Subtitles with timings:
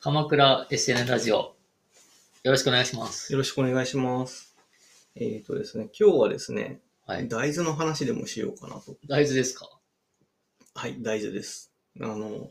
[0.00, 1.36] 鎌倉 SN ラジオ。
[1.36, 1.54] よ
[2.44, 3.30] ろしくお願いします。
[3.30, 4.56] よろしくお願いします。
[5.16, 7.28] えっ、とですね、今日はですね、はい。
[7.28, 8.96] 大豆の話でもしようかなと。
[9.06, 9.68] 大豆ですか？
[10.74, 11.74] はい、大豆です。
[12.00, 12.50] あの、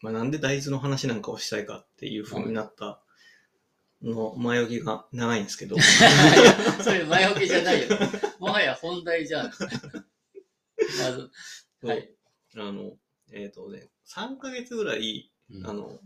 [0.00, 3.00] まあ、なんで大豆の話なんかをしたいかっていう風になった
[4.10, 5.76] の前置きが長いんですけど、
[6.82, 7.88] それ前置きじゃないよ。
[8.38, 9.46] もはや本題じゃん。
[9.46, 9.52] ま
[11.12, 11.30] ず、
[11.82, 12.10] はい。
[12.56, 12.96] あの、
[13.32, 15.98] えっ、とね、3ヶ月ぐらい、うんあの、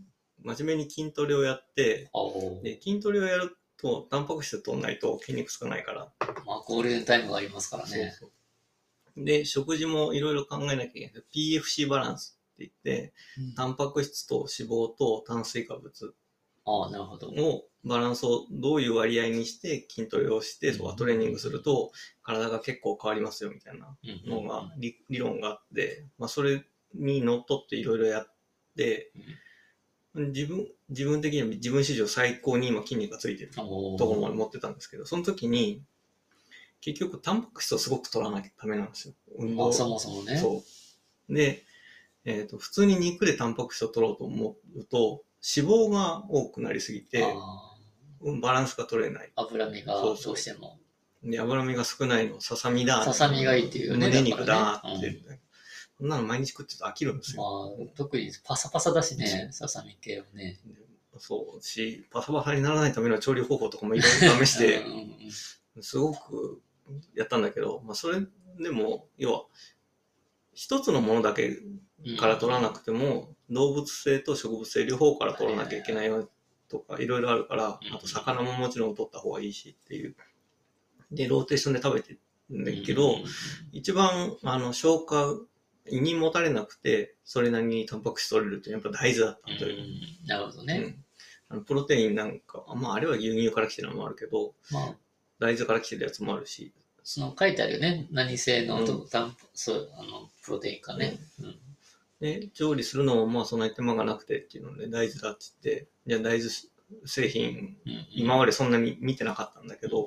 [0.43, 2.09] 真面目に筋トレをやって、
[2.63, 6.13] で、筋トレをやると、タンパク質取んないと筋肉つかないから、
[6.45, 8.15] まあ、ゴールデンタイムがありますからね。
[8.17, 8.33] そうそ
[9.17, 11.23] うで、食事もいろいろ考えなきゃいけない。
[11.33, 16.15] PFC バランスって言って、うんタンパク質と脂肪と炭水化物
[16.69, 17.29] ああ、なるほど。
[17.29, 28.33] をバランスをどういう割合にして筋トレをして、とかトレーニングすると体が結構変わりますよみたいなうんのが理理論があって、まあそれにのっとっていろいろやっ
[28.75, 29.11] て、
[30.13, 35.81] 自分、自分的には自分史上最高に今筋肉がついてるところまで持ってたんですけど、その時に
[36.81, 39.13] 結局タンパク質をすごく取らなきゃダメなんですよ。
[39.37, 40.37] 運動まあ、そもそもね。
[40.37, 40.63] そ
[41.29, 41.33] う。
[41.33, 41.63] で、
[42.25, 47.23] えっ、と、普通に肉でタンパク質を取ろうと思うと、脂肪が多くなりすぎて、
[48.41, 49.31] バランスが取れない。
[49.35, 50.79] あ脂身がどそうそううしても。
[51.23, 53.03] で、脂身が少ないの、ささみだ。
[53.03, 55.19] ささみがいいっていうね胸肉だって。
[55.97, 57.77] そんなの毎日食ってると飽きるんですまよ。
[57.77, 60.59] あ、特にパサパサだしね、ささみ系はね。
[60.65, 60.75] で
[61.19, 64.81] そうし、パサパサにならないための調理方法とかもいろいろ試して
[65.81, 66.61] すごく
[67.15, 68.21] やったんだけど、まあ、それ
[68.61, 69.43] でも、要は、
[70.59, 71.57] 一つのものだけ
[72.19, 76.29] から取らなくても、動物性と植物性両方から取らなきゃいけないよ
[76.67, 80.17] とか、いろいろあるからうん、あと魚ももちろん取った方がいいしっていう。
[81.13, 82.17] で、ローテーションで食べて
[82.49, 83.23] るんだけど、うん。
[83.71, 85.33] 一番、あの、消化、
[85.89, 89.81] 胃にもたれなくて、それなりにタンパク質取れるってやっぱ大豆だったという。
[89.81, 90.27] うん。
[90.27, 90.73] なるほどね。
[90.75, 91.05] うん。
[91.51, 94.95] あのプロテインなんか、まあ、あれは牛乳から来てるのもあるけど、まあ、
[95.39, 96.73] 大豆から来てるやつもあるし、
[97.11, 98.05] その書いてあるよね。
[98.11, 101.17] 何製のと、うタンそう、あの、プロテインかね。
[101.39, 101.55] うん
[102.21, 106.51] で、調理するのもまあそんなに手間がなくてっていうので、大豆だって言って、じゃあ大豆
[107.05, 110.05] 製品、うん今までそんなに見てなかったんだけど、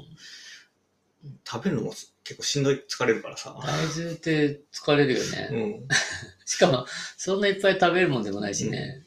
[1.45, 1.91] 食べるのも
[2.23, 3.59] 結構しんどい、疲れるからさ。
[3.65, 5.21] 大豆って疲れるよ
[5.51, 5.79] うね。
[5.79, 5.89] ん。
[6.47, 6.87] しかも、
[7.17, 9.05] そんないっぱい食べるもんでもないしね。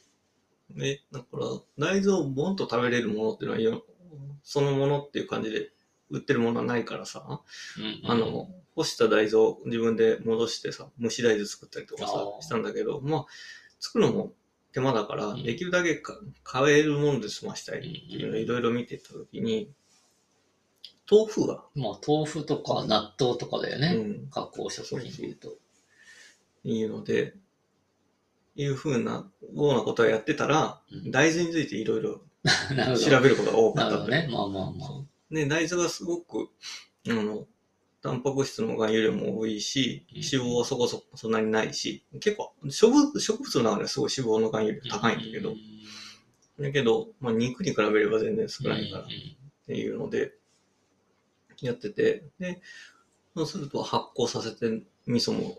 [0.72, 3.85] で、だから、大豆をボンと食べれるものっていうのはよ、
[4.44, 5.72] そのものっていう感じで
[6.10, 7.42] 売ってるものはないからさ、
[7.78, 13.26] うんあの、干した大豆を自分で戻してさ、蒸し大豆作ったりとかさしたんだけど、まあ、
[13.80, 14.34] 作るのも
[14.74, 19.72] 手間だから、うんできるだけか買えるもので済ましたいっていうのをいろいろ見てたときに、
[21.10, 23.94] 豆腐が、まあ、豆腐とか納豆とかだようね。
[23.94, 25.56] ん、加工食品で言うと。
[26.64, 27.36] いいので、
[28.56, 32.22] いうふうな、ようなことをやってたら、うん大豆についていろいろ。
[33.00, 34.28] 調べることが多かなったね。
[34.32, 35.15] まあまあまあ。
[35.35, 36.50] で、大豆がすごく、
[37.07, 37.46] あの、
[38.01, 40.22] タンパク質の含有量も多いし、うん。
[40.22, 45.56] 脂肪はそこそこそんなにないし、結構、植物植物の中ではすごい脂肪の含有量高いんだけど、
[46.59, 49.07] だけど、まあ、肉に比べれば全然少ないからっ
[49.68, 50.34] ていうので、
[51.62, 52.62] やってて、で、
[53.35, 55.57] そうすると発酵させて味噌も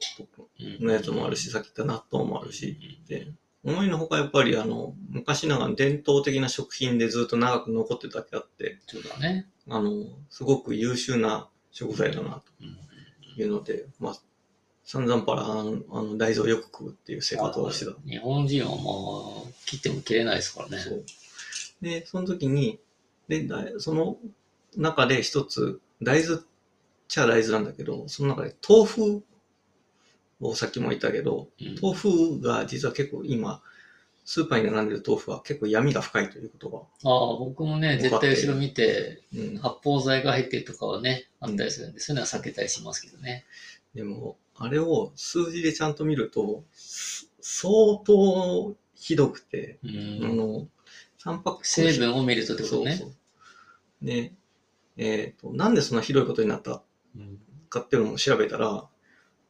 [0.59, 0.87] うん。
[0.87, 2.79] のやつもあるし、さっき言った納豆もあるし、
[3.09, 3.29] で、
[3.67, 9.49] 思いのほかやっぱりあの、昔ながら伝統的な食品でずっと長く残ってただけあって、そうだね。
[9.69, 12.77] あの、すごく優秀な食材だなうん
[13.35, 14.15] というので、まあ、
[14.85, 17.93] 散々パラあのあの大豆をよく食うっていう生活をしてた。
[18.09, 20.79] 日本人はまあ、切っても切れないですからね。
[20.79, 21.05] そう。
[21.83, 22.79] で、その時に、
[23.27, 24.17] で、だその
[24.77, 26.39] 中で一つ、大豆っ
[27.09, 29.23] ちゃ大豆なんだけど、その中で豆腐を
[30.55, 33.63] さっきも言ったけど、うん豆腐が実は結構今、
[34.25, 43.45] スーパーに並んでる豆腐は結構闇が深いというこああ、僕もね、絶対後ろ見て、とが、うん、発泡剤が入ってるとかはね、あったりするんで、そういうのは避けたりしますけどね。
[43.95, 50.37] でも、あれを数字でちゃんと見ると、す相当ひどくて、うあん。
[50.37, 50.69] の、
[51.23, 52.97] タンパク質成分を見るとってことね。
[52.97, 53.17] そうそう
[54.03, 54.33] で、
[54.97, 56.83] えっ、と、なんでそんなひどいことになった
[57.15, 58.89] うんかっていうのも調べたら、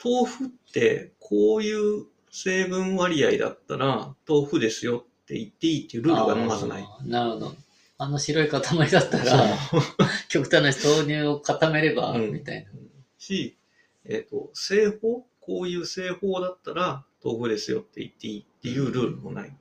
[0.03, 6.87] 豆腐ってこういう成分割合だったら豆腐ですよって言っていいっていうルールがまずない。
[7.05, 7.55] なるほど。
[7.99, 9.49] あの白い塊だったら、
[10.29, 12.71] 極端な豆乳を固めれば、うんみたいな。
[13.19, 13.57] し、
[14.05, 15.27] えっ、と、製法？
[15.41, 19.57] こういう製法だったら豆腐ですよって言っていいっていうルールもない。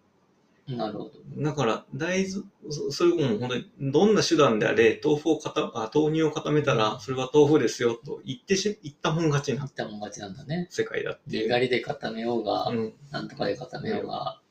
[0.67, 1.11] なるほど。
[1.37, 10.67] だから、大豆、そそれもう本当に、どんな手段であれ、豆腐をかた、あ豆乳を固めたら、それは豆腐ですよ、と言ってし、言ったもん勝ちな言ったもん勝ちなんだね。
[10.71, 11.43] 世界だっていう。
[11.43, 12.93] にがりで固めようが、うん。
[13.11, 14.41] なんとかで固めようが。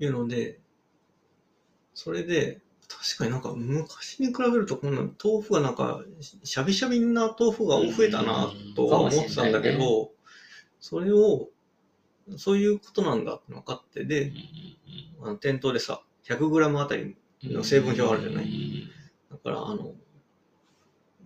[0.00, 0.58] いうので、
[1.92, 6.02] それで、確かになんか昔に比べると、こんな豆腐がなんか、
[6.44, 10.12] しゃびしゃびな豆腐が増えたなとは思ってたんだけど、
[10.80, 11.50] それを、
[12.36, 14.32] そういうことなんだって分かって、で
[15.22, 18.44] あの店頭でさ、100g あたりうん成分表あるじゃない？
[18.44, 18.90] うん
[19.30, 19.92] だから、あの、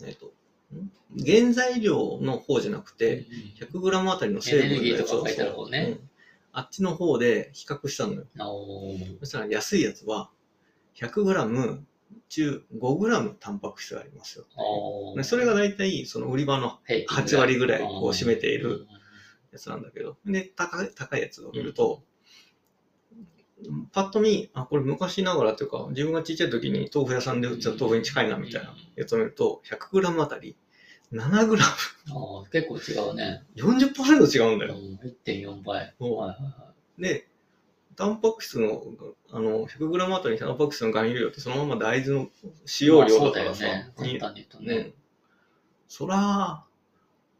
[0.04, 0.32] えっと、
[0.74, 0.90] ん？
[1.24, 3.26] 原材料の方じゃなくて、
[3.60, 5.98] 100g あたりの成分のやつエネルギーとかを書いてある方ね。
[6.00, 6.10] うん。
[6.52, 8.24] あっちの方で比較したのよ。
[9.20, 10.30] そしたら安いやつは、
[10.96, 11.80] 100g
[12.28, 14.44] 中 5g タンパク質がありますよ。
[15.22, 18.86] それが大体その売り場の平均8割ぐらいを占めていうんる
[19.52, 22.02] やつなんだけど、で、高い高いやつを見ると、
[23.92, 30.56] パッと見、あ、これ昔ながらというか、自分がちっちゃい時に豆腐屋さんで売ってた豆腐に近いなみたいなやつを見ると、100g あたり
[31.12, 33.42] 7g、あー結構違うね。
[33.54, 34.74] 40%違うんだよ。
[34.74, 35.94] うん1.4倍。
[35.98, 37.28] はいはいはで、
[37.96, 38.82] タンパク質の、
[39.30, 42.28] あの、100g あたりタンパク質の含有量ってそのまま大豆の
[42.64, 42.88] 使い。
[42.88, 43.92] 用まあそう量だからさ、だよね。
[43.96, 44.76] 簡に単に言うとうね。
[44.88, 44.94] ん。
[45.86, 46.64] そら、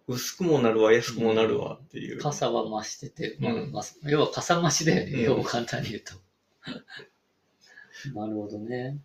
[0.09, 2.19] 薄くもなるわ、安くもなるわっていう。
[2.19, 5.13] 傘は増してて、まあうんまあ要は傘増しだよね。
[5.13, 6.15] うん要は簡単に言うと。
[8.15, 8.99] なるほどね。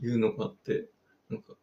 [0.00, 0.86] いうのがあって、
[1.28, 1.54] なんか、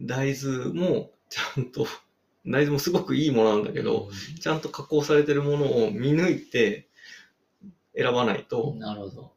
[0.00, 1.86] 大豆もちゃんと、
[2.46, 4.10] 大豆もすごくいいものなんだけど、
[4.40, 6.88] ちゃんと加工されてるものを見抜いて
[7.94, 9.32] 選ばないと、なるほど。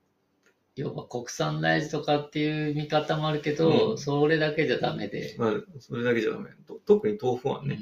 [0.75, 5.35] 要は国産大豆とかっていう見方もあるけど、うんそれだけじゃダメで。
[5.37, 6.49] まあ、それだけじゃダメ。
[6.65, 7.77] と特に豆腐はね、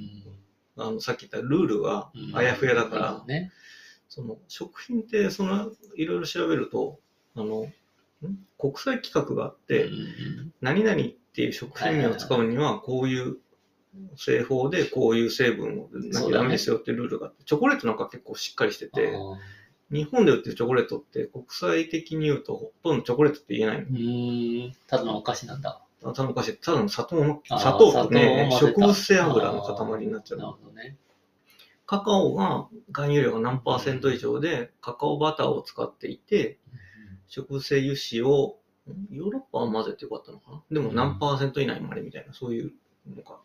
[0.77, 2.37] あの、さっき言ったルールがうん。
[2.37, 3.51] あやふやだからなるほど、ね。
[4.09, 6.99] その食品ってそのいろいろ調べると
[7.33, 7.73] あのん？
[8.59, 13.37] 国際規格があって、うんうん何々っていう食品名を使うにはこういう
[14.17, 19.13] 製法でこういう成分をなきゃダメですよっていうルールがあって、チョコレートなんか結構しっかりしてて
[19.89, 24.73] 日本で売ってるチョコレートって国際的に言うとほとんどチョコレートって言えないの。
[24.87, 25.81] ただのお菓子なんだ。
[26.03, 30.97] あただ昔ただの砂糖の砂糖とね植物性油の塊になっちゃうなるほどね。
[31.85, 36.57] カカオが含有量が何パーセント以上でカカオバターを使っていて
[37.27, 38.57] 植物性油脂を、
[38.89, 40.61] んヨーロッパは混ぜてよかったのかな？
[40.71, 42.71] でも何パーセント以内までみたいな、そういう
[43.07, 43.37] のが。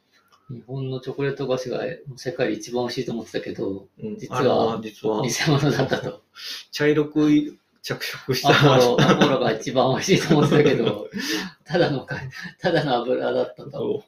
[0.49, 1.81] 日本のチョコレート菓子が
[2.15, 6.23] 世界で一番美味しいと思ってたけど、うん実は、実は偽、物だったと。
[6.71, 8.61] 茶色く着色しアた。
[8.61, 11.09] ポロ、アポロが一番美味しいと思ってたけど、
[11.65, 12.21] ただのか、
[12.59, 13.71] ただの油だったと。
[13.71, 14.05] そ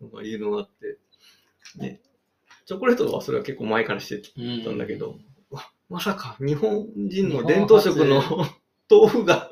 [0.00, 0.04] う。
[0.04, 0.98] なんかいうのがあって。
[1.76, 2.00] で、
[2.66, 5.18] チョコレートはそれは結構前からしてうんたんだけど、
[5.50, 8.22] うわまさか日本人の伝統食の
[8.90, 9.50] 豆腐が、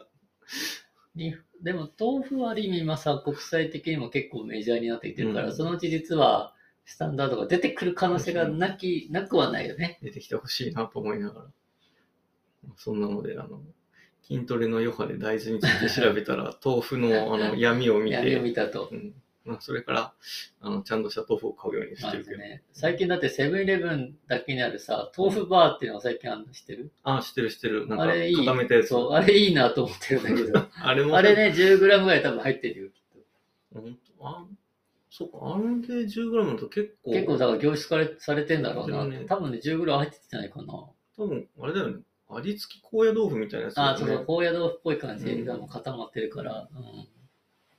[1.14, 6.54] にでも豆腐はある意味今さ、国際的にも結構メジャーになってきてるから、うんそのうち実は
[6.84, 9.98] スタンダードが出てくる可能性がなき、なくはないよね。
[10.02, 11.46] 出てきてほしいなと思いながら。
[12.76, 13.60] そんなので、あの、
[14.22, 18.88] 筋トレの余波で大豆について調べたら、 豆腐のあの闇を見闇をて、見たと。
[18.90, 19.14] うん
[19.44, 20.12] まあ、それから
[20.62, 22.36] あのちゃんとした豆腐を買うようにしまてるけど。
[22.36, 26.90] ずね、最近だってセブンイレブンだけにあるさ、豆腐バーっていうのが最近あるの知ってる？
[27.02, 27.86] あ、知ってる知ってる。
[27.86, 28.06] なんか。
[28.06, 28.88] 固めたやつ。
[28.88, 30.66] そう、あれいいなと思ってるんだけど。
[30.82, 31.16] あれも。
[31.16, 33.02] あれね、10g ぐらい多分入ってるよ、きっ
[33.74, 34.26] と。
[34.26, 34.46] あ、
[35.10, 35.38] そうか。
[35.42, 37.12] あれで 10g だと結構。
[37.12, 39.04] 結構だから凝縮されされてんだろうな。
[39.04, 40.72] ね多分ね、10ぐらい入ってんじゃないかな。
[40.72, 42.00] 多分、あれだよね。
[42.28, 43.82] 味付き高野豆腐みたいなやつね。
[43.82, 46.68] あ、そうそう、高野豆腐っぽい感じうんがもう固まってるから。
[46.74, 47.08] うん。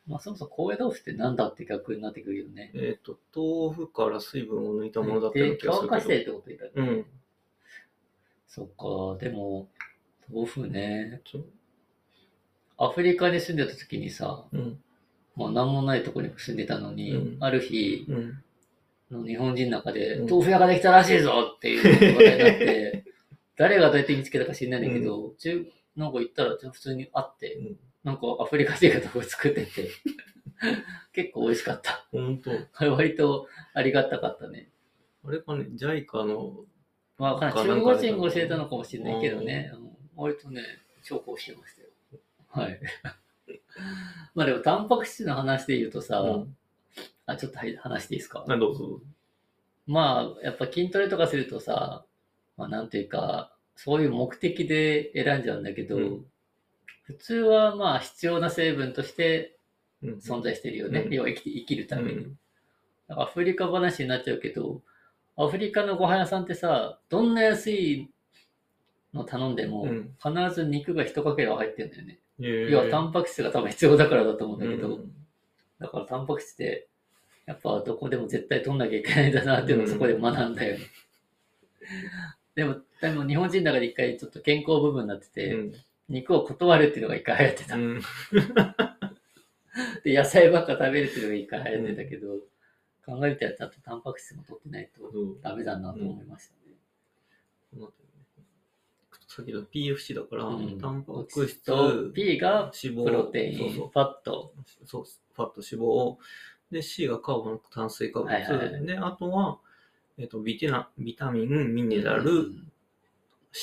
[0.08, 2.72] まあ、そもそも高野豆腐ってなんだって逆になってくるよね。
[2.76, 6.88] えっ、と、豆腐から水分を抜いたものだったようなで、気がする乾かしてっけてこと言ったっけど。
[6.88, 7.06] うん。
[8.48, 9.68] そっか、でも、
[10.32, 11.22] 豆腐ね。
[12.78, 14.80] アフリカに住んでた時にさ、うん。
[15.36, 18.44] もう何もないところに住んでたのに、うんある日、うん。
[19.12, 22.75] の日本人の中で、うん豆腐屋ができたらしいぞっていう話題になって、
[23.58, 29.90] 誰がどうやって見つけたか知んないんだけど、中なんか行ったら普通にあって、うんなんかアフリカ人が豆腐作ってて、
[31.14, 32.06] 結構美味しかった。
[32.12, 32.52] ほんと。
[32.52, 34.70] こ れ割とありがたかったね。
[35.24, 36.66] あれかね、JICA の、
[37.18, 40.62] まあ、わかんない中国人が教えたのかもしれないけどね、うん割とね、
[41.04, 41.90] 重宝してましたよ。
[42.50, 42.80] はい。
[44.36, 46.58] まあでも、タンパク質の話で言うとさ、うん
[47.26, 48.46] あ、ちょっとはい話していいですか？
[48.48, 49.02] あどうぞ。
[49.88, 52.06] まあ、やっぱ筋トレとかするとさ、
[52.58, 56.26] まあなんていうか、そういう目的で選んじゃうんだけど、うん
[57.04, 59.60] 普通はまあ必要な成分として
[60.02, 61.02] うん存在してるよね。
[61.02, 62.34] うん要は生き生きるために。
[63.08, 64.82] アフリカ話になっちゃうけど、
[65.38, 68.10] アフリカのご飯屋さんってさ、どんな安い
[69.14, 72.20] の頼んでも、うん必ず肉が一かけら入ってるんだよね。
[72.42, 75.12] え要はタンパク質が多分必要だからだと思うんだけど、うん
[75.80, 76.88] だからタンパク質って、
[77.46, 80.86] やっぱどこでも絶対取んなきゃいけないんだなっていうのをそこで学んだよね。
[82.56, 85.74] でも、でも日本人の中で一回ちょっと健康部分になってて、うん。
[86.08, 87.76] 肉を断るっていうのが一回流行ってた。
[87.76, 88.02] うん。
[90.04, 92.28] で、野菜ばっか食べるっていうのが一回流行ってたけど、
[93.06, 97.88] 考えたらちゃんとタンパク質も取ってないとダメだなと思いましたね。
[99.28, 100.80] さっきの PFC だから、うん。
[100.80, 104.54] タンパク質、と P が脂肪、プロテイン、ファット、
[104.86, 106.18] そうファット脂肪、
[106.72, 109.60] で、C がカーボン、炭水化物、はいはいはいで、あとは、
[110.18, 112.72] えっ、とビテナ、ビタミン、ミネラル、うん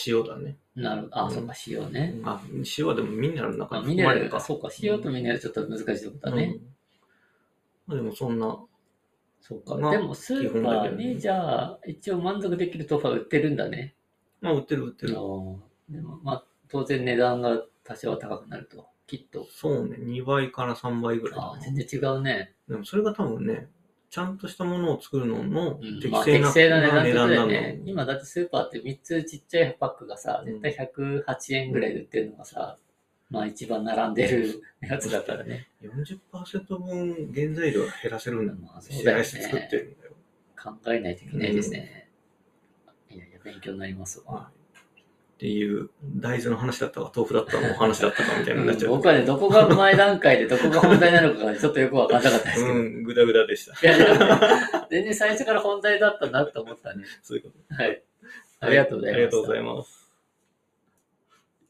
[0.07, 0.57] 塩だね。
[0.75, 1.09] なる。
[1.11, 2.15] あ、うんそうか、塩ね。
[2.25, 2.41] あ、
[2.79, 4.41] 塩はでもミネラルの中あにミネラルか、含まれるか。
[4.41, 6.45] そうか、塩とミネラルちょっと難しいとこだね。
[6.45, 6.73] うん
[7.87, 8.59] まあ、でもそんな、
[9.41, 9.77] そうか。
[9.77, 13.95] まあでもスーパーに、じゃあ、一応満足できる豆腐は売ってるんだね。
[14.41, 15.15] まあ売ってる売ってる。
[15.17, 15.57] あー
[15.91, 18.87] でも、まあ、当然値段が多少は高くなると。
[19.07, 19.47] きっと。
[19.51, 22.55] そうね、2倍から3倍ぐらいあ、全然違うね。
[22.69, 23.69] でもそれが多分ね、
[24.13, 27.81] ちゃんとしたものを作るののうん適正な,、値段なんだね。
[27.87, 32.77] 今だってスーパーって3つちっちゃいパックがさ、絶対108円ぐらいで売ってるのがさ、
[33.31, 35.67] まあ一番並んでるやつだからね。
[35.81, 40.13] 40%分原材料減らせるんだまあそうだよね減らして作ってるんだよ。
[40.63, 42.11] 考えないといけないですね。
[43.09, 44.53] いやいや、勉強になりますわ。
[45.43, 48.91] はいっていう大豆の話だったか豆腐だったの話だったかみたいになっちゃう。
[48.91, 52.75] 僕はね、どこが前段階でどこが本題なのかがちょっとよくわかんなかったですけど。
[52.75, 53.73] うん、ぐだぐだでした。
[53.73, 57.03] いやいや、全然最初から本題だったなと思ったね。
[57.25, 57.75] そういうこと。
[57.75, 58.01] はい。
[58.61, 59.17] ありがとうございました。
[59.17, 60.02] ありがとうございます。